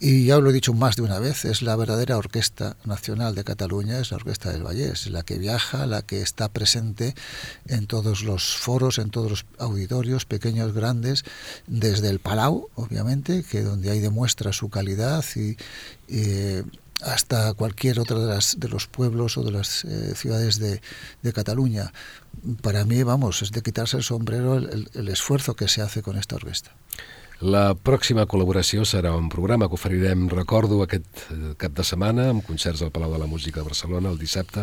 [0.00, 3.44] Y ya lo he dicho más de una vez, es la verdadera Orquesta Nacional de
[3.44, 7.14] Cataluña, es la Orquesta del Vallés, la que viaja, la que está presente
[7.68, 11.24] en todos los foros, en todos los auditorios, pequeños, grandes,
[11.68, 15.56] desde el Palau, obviamente, que donde ahí demuestra su calidad y,
[16.08, 16.62] y
[17.02, 20.80] hasta cualquier otra de, las, de los pueblos o de las eh, ciudades de,
[21.22, 21.92] de, Cataluña.
[22.62, 26.02] Para mí, vamos, es de quitarse el sombrero el, el, el esfuerzo que se hace
[26.02, 26.72] con esta orquesta.
[27.42, 32.44] La pròxima col·laboració serà un programa que oferirem, recordo, aquest eh, cap de setmana amb
[32.46, 34.62] concerts al Palau de la Música de Barcelona el dissabte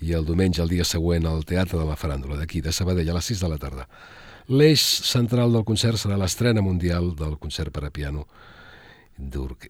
[0.00, 3.18] i el diumenge, el dia següent, al Teatre de la Faràndula, d'aquí, de Sabadell, a
[3.18, 3.84] les 6 de la tarda.
[4.48, 8.24] L'eix central del concert serà l'estrena mundial del concert per a piano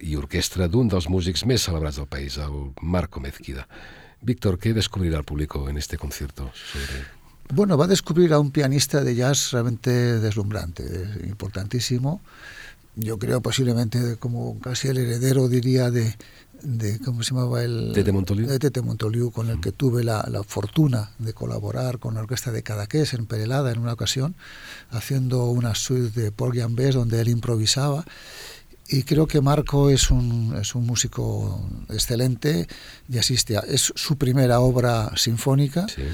[0.01, 3.67] i orquestra d'un dels músics més celebrats del país, el Marco Mezquida.
[4.21, 7.19] Víctor, ¿qué descubrirá el público en este concierto sobre
[7.51, 9.91] bueno, va a descubrir a un pianista de jazz realmente
[10.21, 10.85] deslumbrante,
[11.27, 12.21] importantísimo.
[12.95, 16.15] yo creo posiblemente como casi el heredero, diría, de,
[16.63, 17.63] de ¿cómo se llamaba?
[17.63, 18.47] El, Tete Montoliu.
[18.47, 22.53] De Tete Montoliu, con el que tuve la, la, fortuna de colaborar con la orquesta
[22.53, 24.35] de Cadaqués en Perelada en una ocasión,
[24.91, 28.05] haciendo una suite de Paul Gambés donde él improvisaba.
[28.91, 31.61] Y creo que Marco es un, es un músico
[31.91, 32.67] excelente
[33.07, 35.87] y asiste a, es su primera obra sinfónica.
[35.89, 36.05] Sí.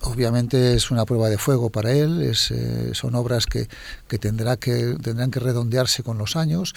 [0.00, 3.68] Obviamente es una prueba de fuego para él, es, eh, son obras que,
[4.08, 6.74] que, tendrá que tendrán que redondearse con los años,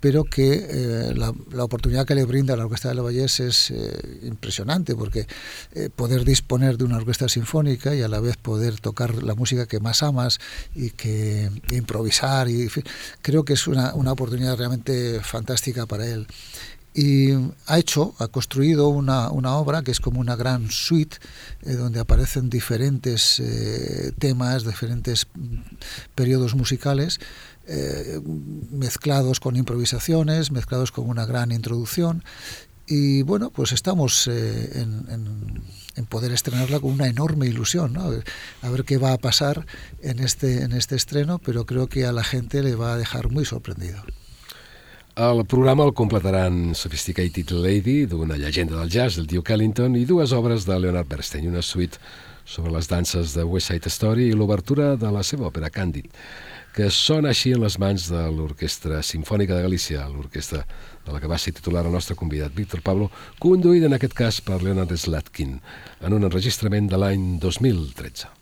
[0.00, 3.70] pero que eh, la, la, oportunidad que le brinda la Orquesta de la Vallés es
[3.70, 5.26] eh, impresionante, porque
[5.74, 9.66] eh, poder disponer de una orquesta sinfónica y a la vez poder tocar la música
[9.66, 10.38] que más amas
[10.74, 12.68] y que improvisar, y,
[13.22, 16.26] creo que es una, una oportunidad realmente fantástica para él.
[16.94, 17.30] Y
[17.66, 21.18] ha hecho, ha construido una, una, obra que es como una gran suite
[21.62, 23.40] donde aparecen diferentes
[24.18, 25.28] temas, diferentes
[26.16, 27.20] periodos musicales
[27.68, 28.20] eh,
[28.70, 32.24] mezclados con improvisaciones, mezclados con una gran introducción
[32.86, 35.62] y bueno, pues estamos en, en,
[35.94, 38.10] en, poder estrenarla con una enorme ilusión, ¿no?
[38.62, 39.66] a ver qué va a pasar
[40.00, 43.30] en este, en este estreno, pero creo que a la gente le va a dejar
[43.30, 44.02] muy sorprendido.
[45.18, 50.30] El programa el completaran Sophisticated Lady, d'una llegenda del jazz, del Duke Ellington, i dues
[50.30, 51.98] obres de Leonard Bernstein, una suite
[52.48, 56.08] sobre les danses de West Side Story i l'obertura de la seva òpera Càndid,
[56.72, 60.64] que sona així en les mans de l'Orquestra Simfònica de Galícia, l'orquestra
[61.04, 63.10] de la que va ser titular el nostre convidat Víctor Pablo,
[63.42, 65.58] conduïda en aquest cas per Leonard Slatkin,
[66.00, 68.32] en un enregistrament de l'any 2013.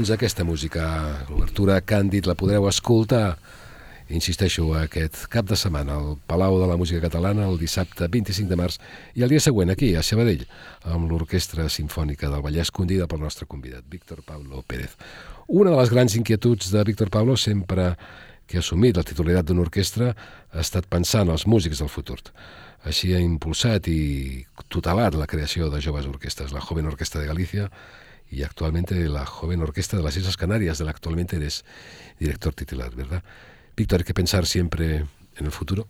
[0.00, 0.82] Doncs aquesta música,
[1.28, 3.34] l'obertura Càndid, la podreu escoltar,
[4.08, 8.56] insisteixo, aquest cap de setmana al Palau de la Música Catalana el dissabte 25 de
[8.56, 8.78] març
[9.12, 10.46] i el dia següent aquí, a Sabadell,
[10.88, 14.96] amb l'Orquestra Simfònica del Vallès, condida pel nostre convidat, Víctor Pablo Pérez.
[15.52, 17.92] Una de les grans inquietuds de Víctor Pablo, sempre
[18.48, 22.22] que ha assumit la titularitat d'una orquestra, ha estat pensant els músics del futur.
[22.88, 27.68] Així ha impulsat i tutelat la creació de joves orquestres, la Joven Orquestra de Galícia,
[28.30, 31.64] y actualmente la joven orquesta de las Islas Canarias, de la actualmente eres
[32.18, 33.22] director titular, ¿verdad?
[33.76, 35.04] Víctor, hay que pensar siempre
[35.36, 35.86] en el futuro.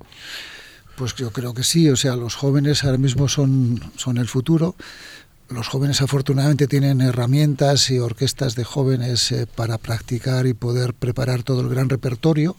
[0.96, 4.74] Pues yo creo que sí, o sea, los jóvenes ahora mismo son, son el futuro.
[5.48, 11.42] Los jóvenes afortunadamente tienen herramientas y orquestas de jóvenes eh, para practicar y poder preparar
[11.42, 12.56] todo el gran repertorio.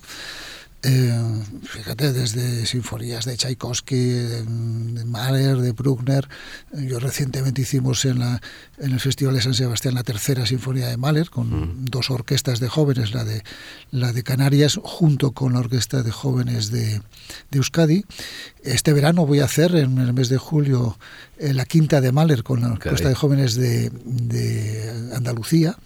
[0.84, 6.28] Eh, fíjate, desde sinfonías de Tchaikovsky, de, Mahler, de Bruckner.
[6.74, 8.42] Yo recientemente hicimos en, la,
[8.80, 11.86] en el Festival de San Sebastián la tercera sinfonía de Mahler, con mm.
[11.86, 13.44] dos orquestas de jóvenes, la de,
[13.92, 17.02] la de Canarias, junto con la orquesta de jóvenes de,
[17.52, 18.06] de Euskadi.
[18.64, 20.98] Este verano voy a hacer, en el mes de julio,
[21.38, 25.78] eh, la quinta de Mahler con la orquesta de jóvenes de, de Andalucía.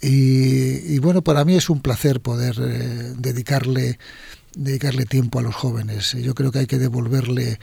[0.00, 3.98] Y, bueno, para mí es un placer poder eh, dedicarle,
[4.54, 6.12] dedicarle tiempo a los jóvenes.
[6.12, 7.58] Yo creo que hay que devolverle,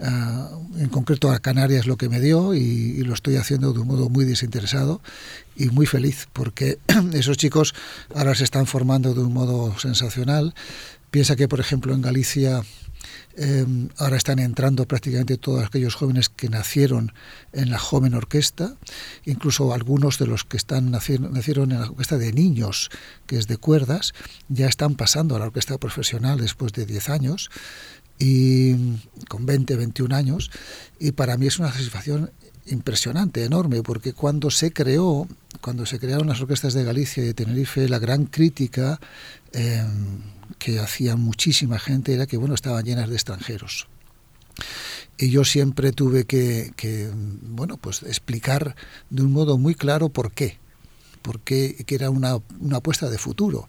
[0.00, 4.08] en concreto a Canarias, lo que me dio y, lo estoy haciendo de un modo
[4.08, 5.00] muy desinteresado
[5.56, 6.78] y muy feliz, porque
[7.14, 7.74] esos chicos
[8.14, 10.54] ahora se están formando de un modo sensacional.
[11.10, 12.62] Piensa que, por ejemplo, en Galicia
[13.40, 17.12] Em, ahora están entrando prácticamente todos aquellos jóvenes que nacieron
[17.52, 18.74] en la joven orquesta,
[19.26, 22.90] incluso algunos de los que están nacieron, en la orquesta de niños,
[23.28, 24.12] que es de cuerdas,
[24.48, 27.48] ya están pasando a la orquesta profesional después de 10 años
[28.18, 28.74] y
[29.28, 30.50] con 20, 21 años
[30.98, 32.32] y para mí es una satisfacción
[32.66, 35.28] impresionante, enorme, porque cuando se creó,
[35.60, 38.98] cuando se crearon las orquestas de Galicia y de Tenerife, la gran crítica
[39.52, 39.84] eh,
[40.58, 43.88] que hacía muchísima gente era que bueno estaban llenas de extranjeros
[45.16, 48.76] y yo siempre tuve que, que bueno pues explicar
[49.10, 50.58] de un modo muy claro por qué
[51.28, 53.68] porque que era una, una apuesta de futuro.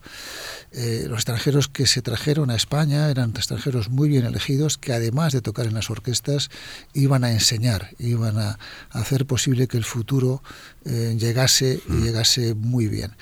[0.72, 5.32] Eh, los extranjeros que se trajeron a España eran extranjeros muy bien elegidos que además
[5.32, 6.48] de tocar en las orquestas
[6.94, 8.58] iban a enseñar, iban a,
[8.90, 10.42] hacer posible que el futuro
[10.86, 12.02] eh, llegase y mm.
[12.02, 13.16] llegase muy bien.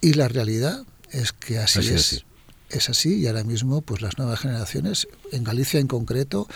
[0.00, 2.24] Y la realidad es que así, es
[2.70, 6.48] es así y ahora mismo pues las nuevas generaciones, en Galicia en concreto,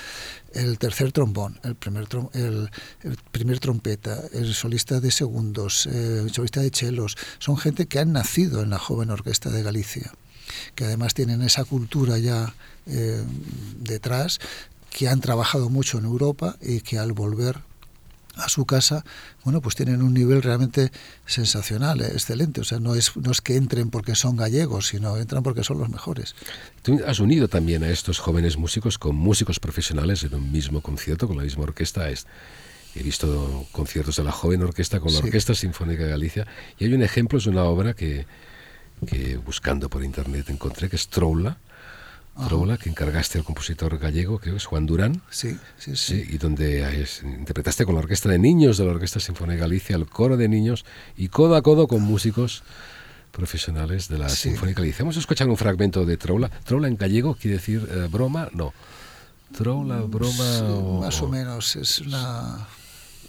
[0.53, 2.71] el tercer trombón, el primer, el,
[3.33, 8.13] primer trompeta, el solista de segundos, eh, el solista de chelos, son gente que han
[8.13, 10.13] nacido en la joven orquesta de Galicia,
[10.75, 12.55] que además tienen esa cultura ya
[12.87, 13.23] eh,
[13.81, 14.39] detrás,
[14.91, 17.59] que han trabajado mucho en Europa y que al volver
[18.37, 19.05] a su casa,
[19.45, 20.91] bueno, pues tienen un nivel realmente
[21.27, 22.61] sensacional, eh, excelente.
[22.61, 25.79] O sea, no es, no es que entren porque son gallegos, sino entran porque son
[25.79, 26.35] los mejores.
[26.83, 31.27] Tú has unido también a estos jóvenes músicos con músicos profesionales en un mismo concierto,
[31.27, 32.09] con la misma orquesta.
[32.11, 36.47] He visto conciertos de la joven orquesta con la Orquesta Sinfónica de Galicia
[36.79, 38.25] y hay un ejemplo, es una obra que,
[39.07, 41.59] que buscando por internet encontré, que es Troula,
[42.35, 45.23] Troula, que encargaste al compositor gallego, que es Juan Durán.
[45.31, 46.25] Sí, sí, sí.
[46.29, 50.07] y donde interpretaste con la orquesta de niños de la Orquesta Sinfónica de Galicia, el
[50.07, 50.85] coro de niños,
[51.17, 52.65] y codo a codo con músicos
[53.31, 55.05] profesionales de la Sinfónica de Galicia.
[55.05, 56.49] Vamos a escuchar un fragmento de Troula.
[56.49, 58.73] Troula en gallego quiere decir eh, broma, no.
[59.57, 61.01] Troula, broma.
[61.01, 62.67] más o, menos, es una.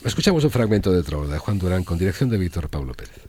[0.03, 3.24] Escuchamos un fragmento de Troula de Juan Durán con dirección de Víctor Pablo Pérez.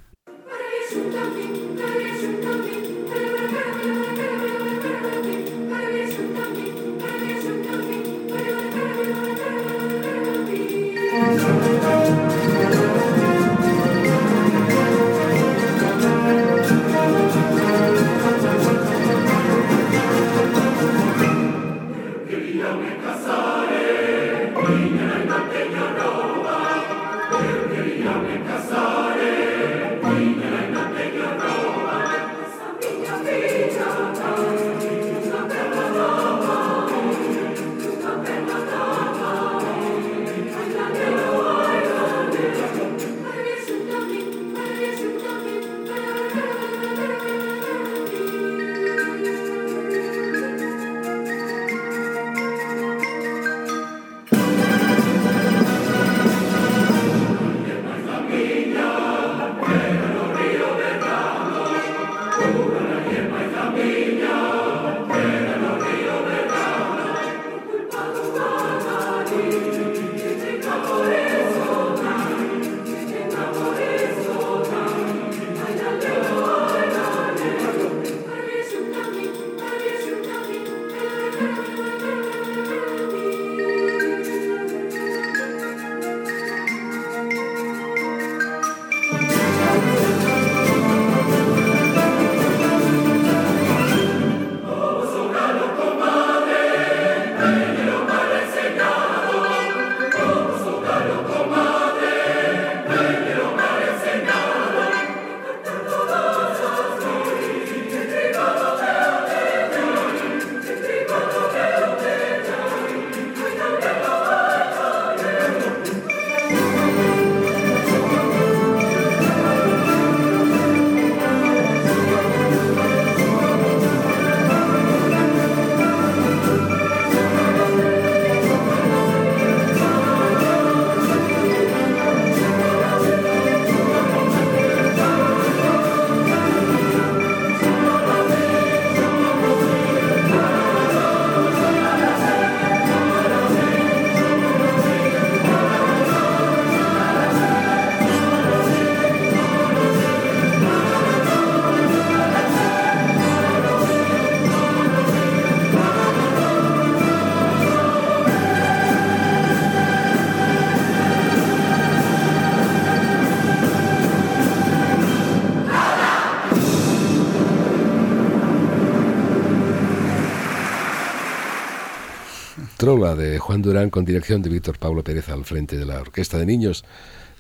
[172.86, 176.38] Trola de Juan Durán con dirección de Víctor Pablo Pérez al frente de la Orquesta
[176.38, 176.84] de Niños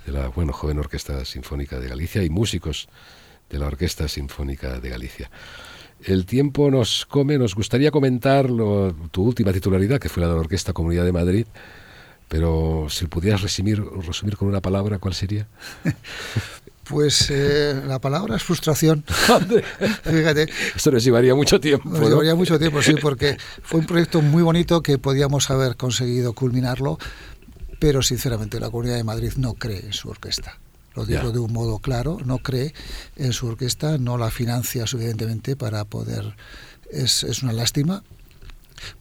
[0.04, 2.88] de la bueno, joven Orquesta Sinfónica de Galicia y músicos
[3.48, 5.30] de la Orquesta Sinfónica de Galicia.
[6.02, 8.48] El tiempo nos come, nos gustaría comentar
[9.12, 11.46] tu última titularidad, que fue la de la Orquesta Comunidad de Madrid,
[12.26, 15.46] pero si pudieras resumir, resumir con una palabra, ¿cuál sería?
[16.88, 19.04] Pues eh, la palabra es frustración.
[20.04, 20.48] Fíjate.
[20.74, 21.88] Esto nos llevaría mucho tiempo.
[21.88, 26.32] Nos llevaría mucho tiempo, sí, porque fue un proyecto muy bonito que podíamos haber conseguido
[26.32, 26.98] culminarlo,
[27.80, 30.58] pero sinceramente la Comunidad de Madrid no cree en su orquesta.
[30.94, 32.72] Lo digo de un modo claro, no cree
[33.16, 36.36] en su orquesta, no la financia suficientemente para poder...
[36.90, 38.04] Es, es una lástima,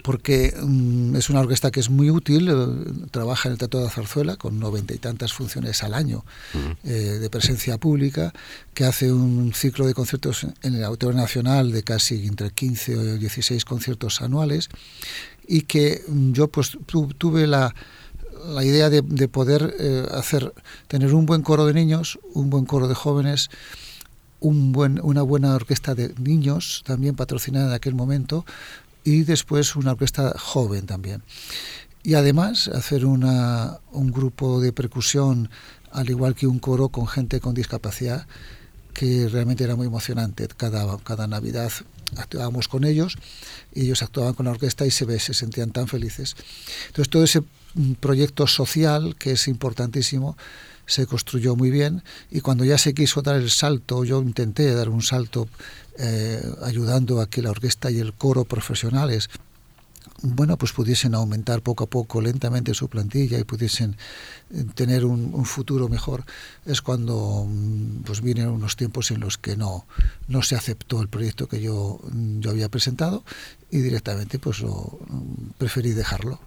[0.03, 3.89] porque mm, es una orquesta que es muy útil, eh, trabaja en el Teatro de
[3.89, 6.25] Zarzuela con noventa y tantas funciones al año
[6.83, 8.33] eh, de presencia pública,
[8.73, 13.17] que hace un ciclo de conciertos en el Auditorio Nacional de casi entre 15 o
[13.17, 14.69] 16 conciertos anuales
[15.47, 16.77] y que mm, yo pues
[17.17, 17.73] tuve la,
[18.47, 20.53] la idea de, poder eh, hacer
[20.87, 23.49] tener un buen coro de niños, un buen coro de jóvenes,
[24.39, 28.45] un buen, una buena orquesta de niños también patrocinada en aquel momento
[29.05, 31.23] y después una orquesta joven también.
[32.03, 35.49] Y además hacer una, un grupo de percusión,
[35.91, 38.27] al igual que un coro con gente con discapacidad,
[38.93, 40.47] que realmente era muy emocionante.
[40.47, 41.71] Cada, cada Navidad
[42.17, 43.17] actuábamos con ellos
[43.73, 46.35] y ellos actuaban con la orquesta y se, ve, se sentían tan felices.
[46.87, 47.43] Entonces todo ese
[47.99, 50.37] proyecto social, que es importantísimo,
[50.85, 54.89] se construyó muy bien y cuando ya se quiso dar el salto, yo intenté dar
[54.89, 55.47] un salto
[55.97, 59.29] eh, ayudando a que la orquesta y el coro profesionales
[60.21, 63.95] bueno, pues pudiesen aumentar poco a poco lentamente su plantilla y pudiesen
[64.51, 66.23] eh, tener un, futuro mejor,
[66.65, 69.85] es cuando mm, pues vienen unos tiempos en los que no,
[70.27, 71.99] no se aceptó el proyecto que yo,
[72.39, 73.23] yo había presentado
[73.69, 76.39] y directamente pues lo, mm, preferí dejarlo.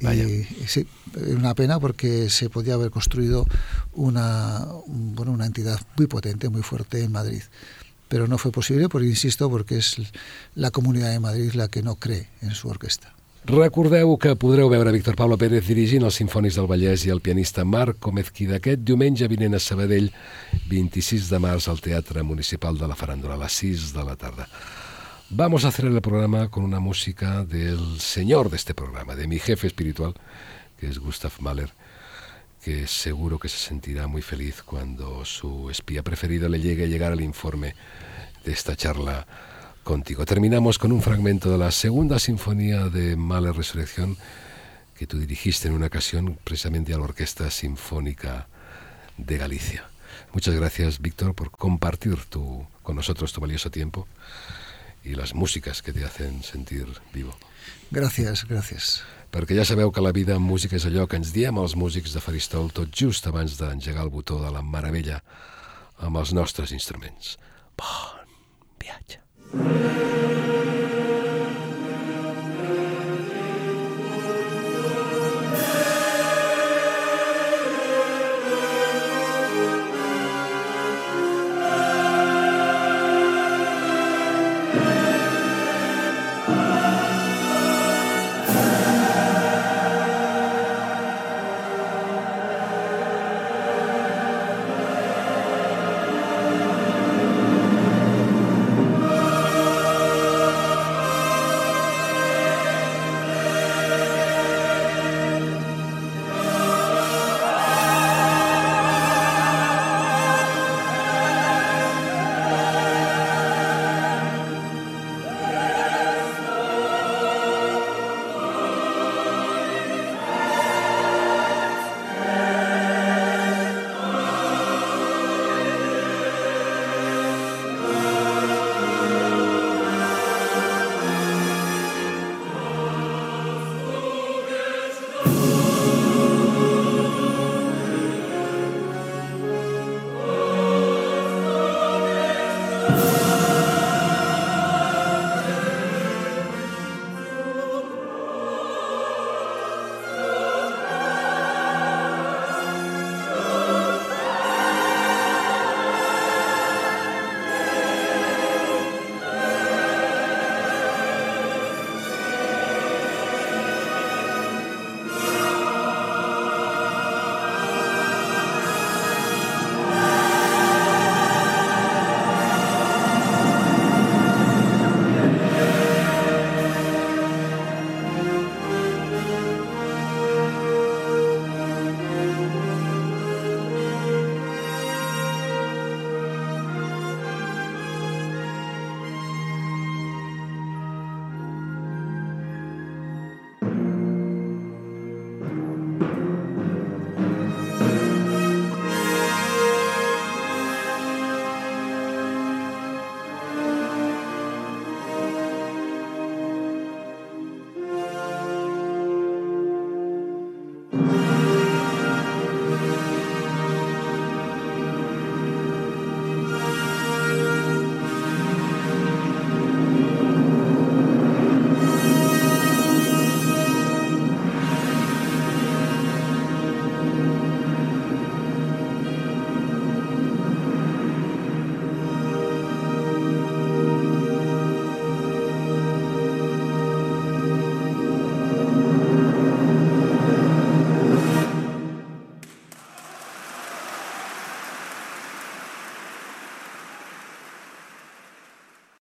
[0.00, 0.86] Y, sí,
[1.28, 3.46] una pena porque se podía haber construido
[3.94, 7.42] una, bueno, una entidad muy potente, muy fuerte en Madrid.
[8.08, 9.96] Pero no fue posible, porque insisto, porque és
[10.54, 13.16] la Comunitat de Madrid la que no cree en su orquesta.
[13.46, 17.62] Recordeu que podreu veure Víctor Pablo Pérez dirigint els Sinfonis del Vallès i el pianista
[17.62, 20.08] Marc Comezquida aquest diumenge vinent a Sabadell,
[20.66, 24.48] 26 de març al Teatre Municipal de la Faràndula, a les 6 de la tarda.
[25.30, 29.40] Vamos a hacer el programa con una música del señor de este programa, de mi
[29.40, 30.14] jefe espiritual,
[30.78, 31.72] que es Gustav Mahler,
[32.62, 37.10] que seguro que se sentirá muy feliz cuando su espía preferido le llegue a llegar
[37.10, 37.74] al informe
[38.44, 39.26] de esta charla
[39.82, 40.24] contigo.
[40.24, 44.16] Terminamos con un fragmento de la segunda sinfonía de Mahler Resurrección
[44.96, 48.46] que tú dirigiste en una ocasión precisamente a la Orquesta Sinfónica
[49.16, 49.90] de Galicia.
[50.32, 54.06] Muchas gracias, Víctor, por compartir tu, con nosotros tu valioso tiempo
[55.06, 56.84] i les músiques que t'hacen sentir
[57.14, 57.34] vivo.
[57.94, 59.00] Gràcies, gràcies.
[59.30, 62.14] Perquè ja sabeu que la vida en música és allò que ens diem els músics
[62.14, 65.20] de Faristol tot just abans d'engegar el botó de la meravella
[66.02, 67.36] amb els nostres instruments.
[67.78, 68.26] Bon
[68.82, 70.25] viatge.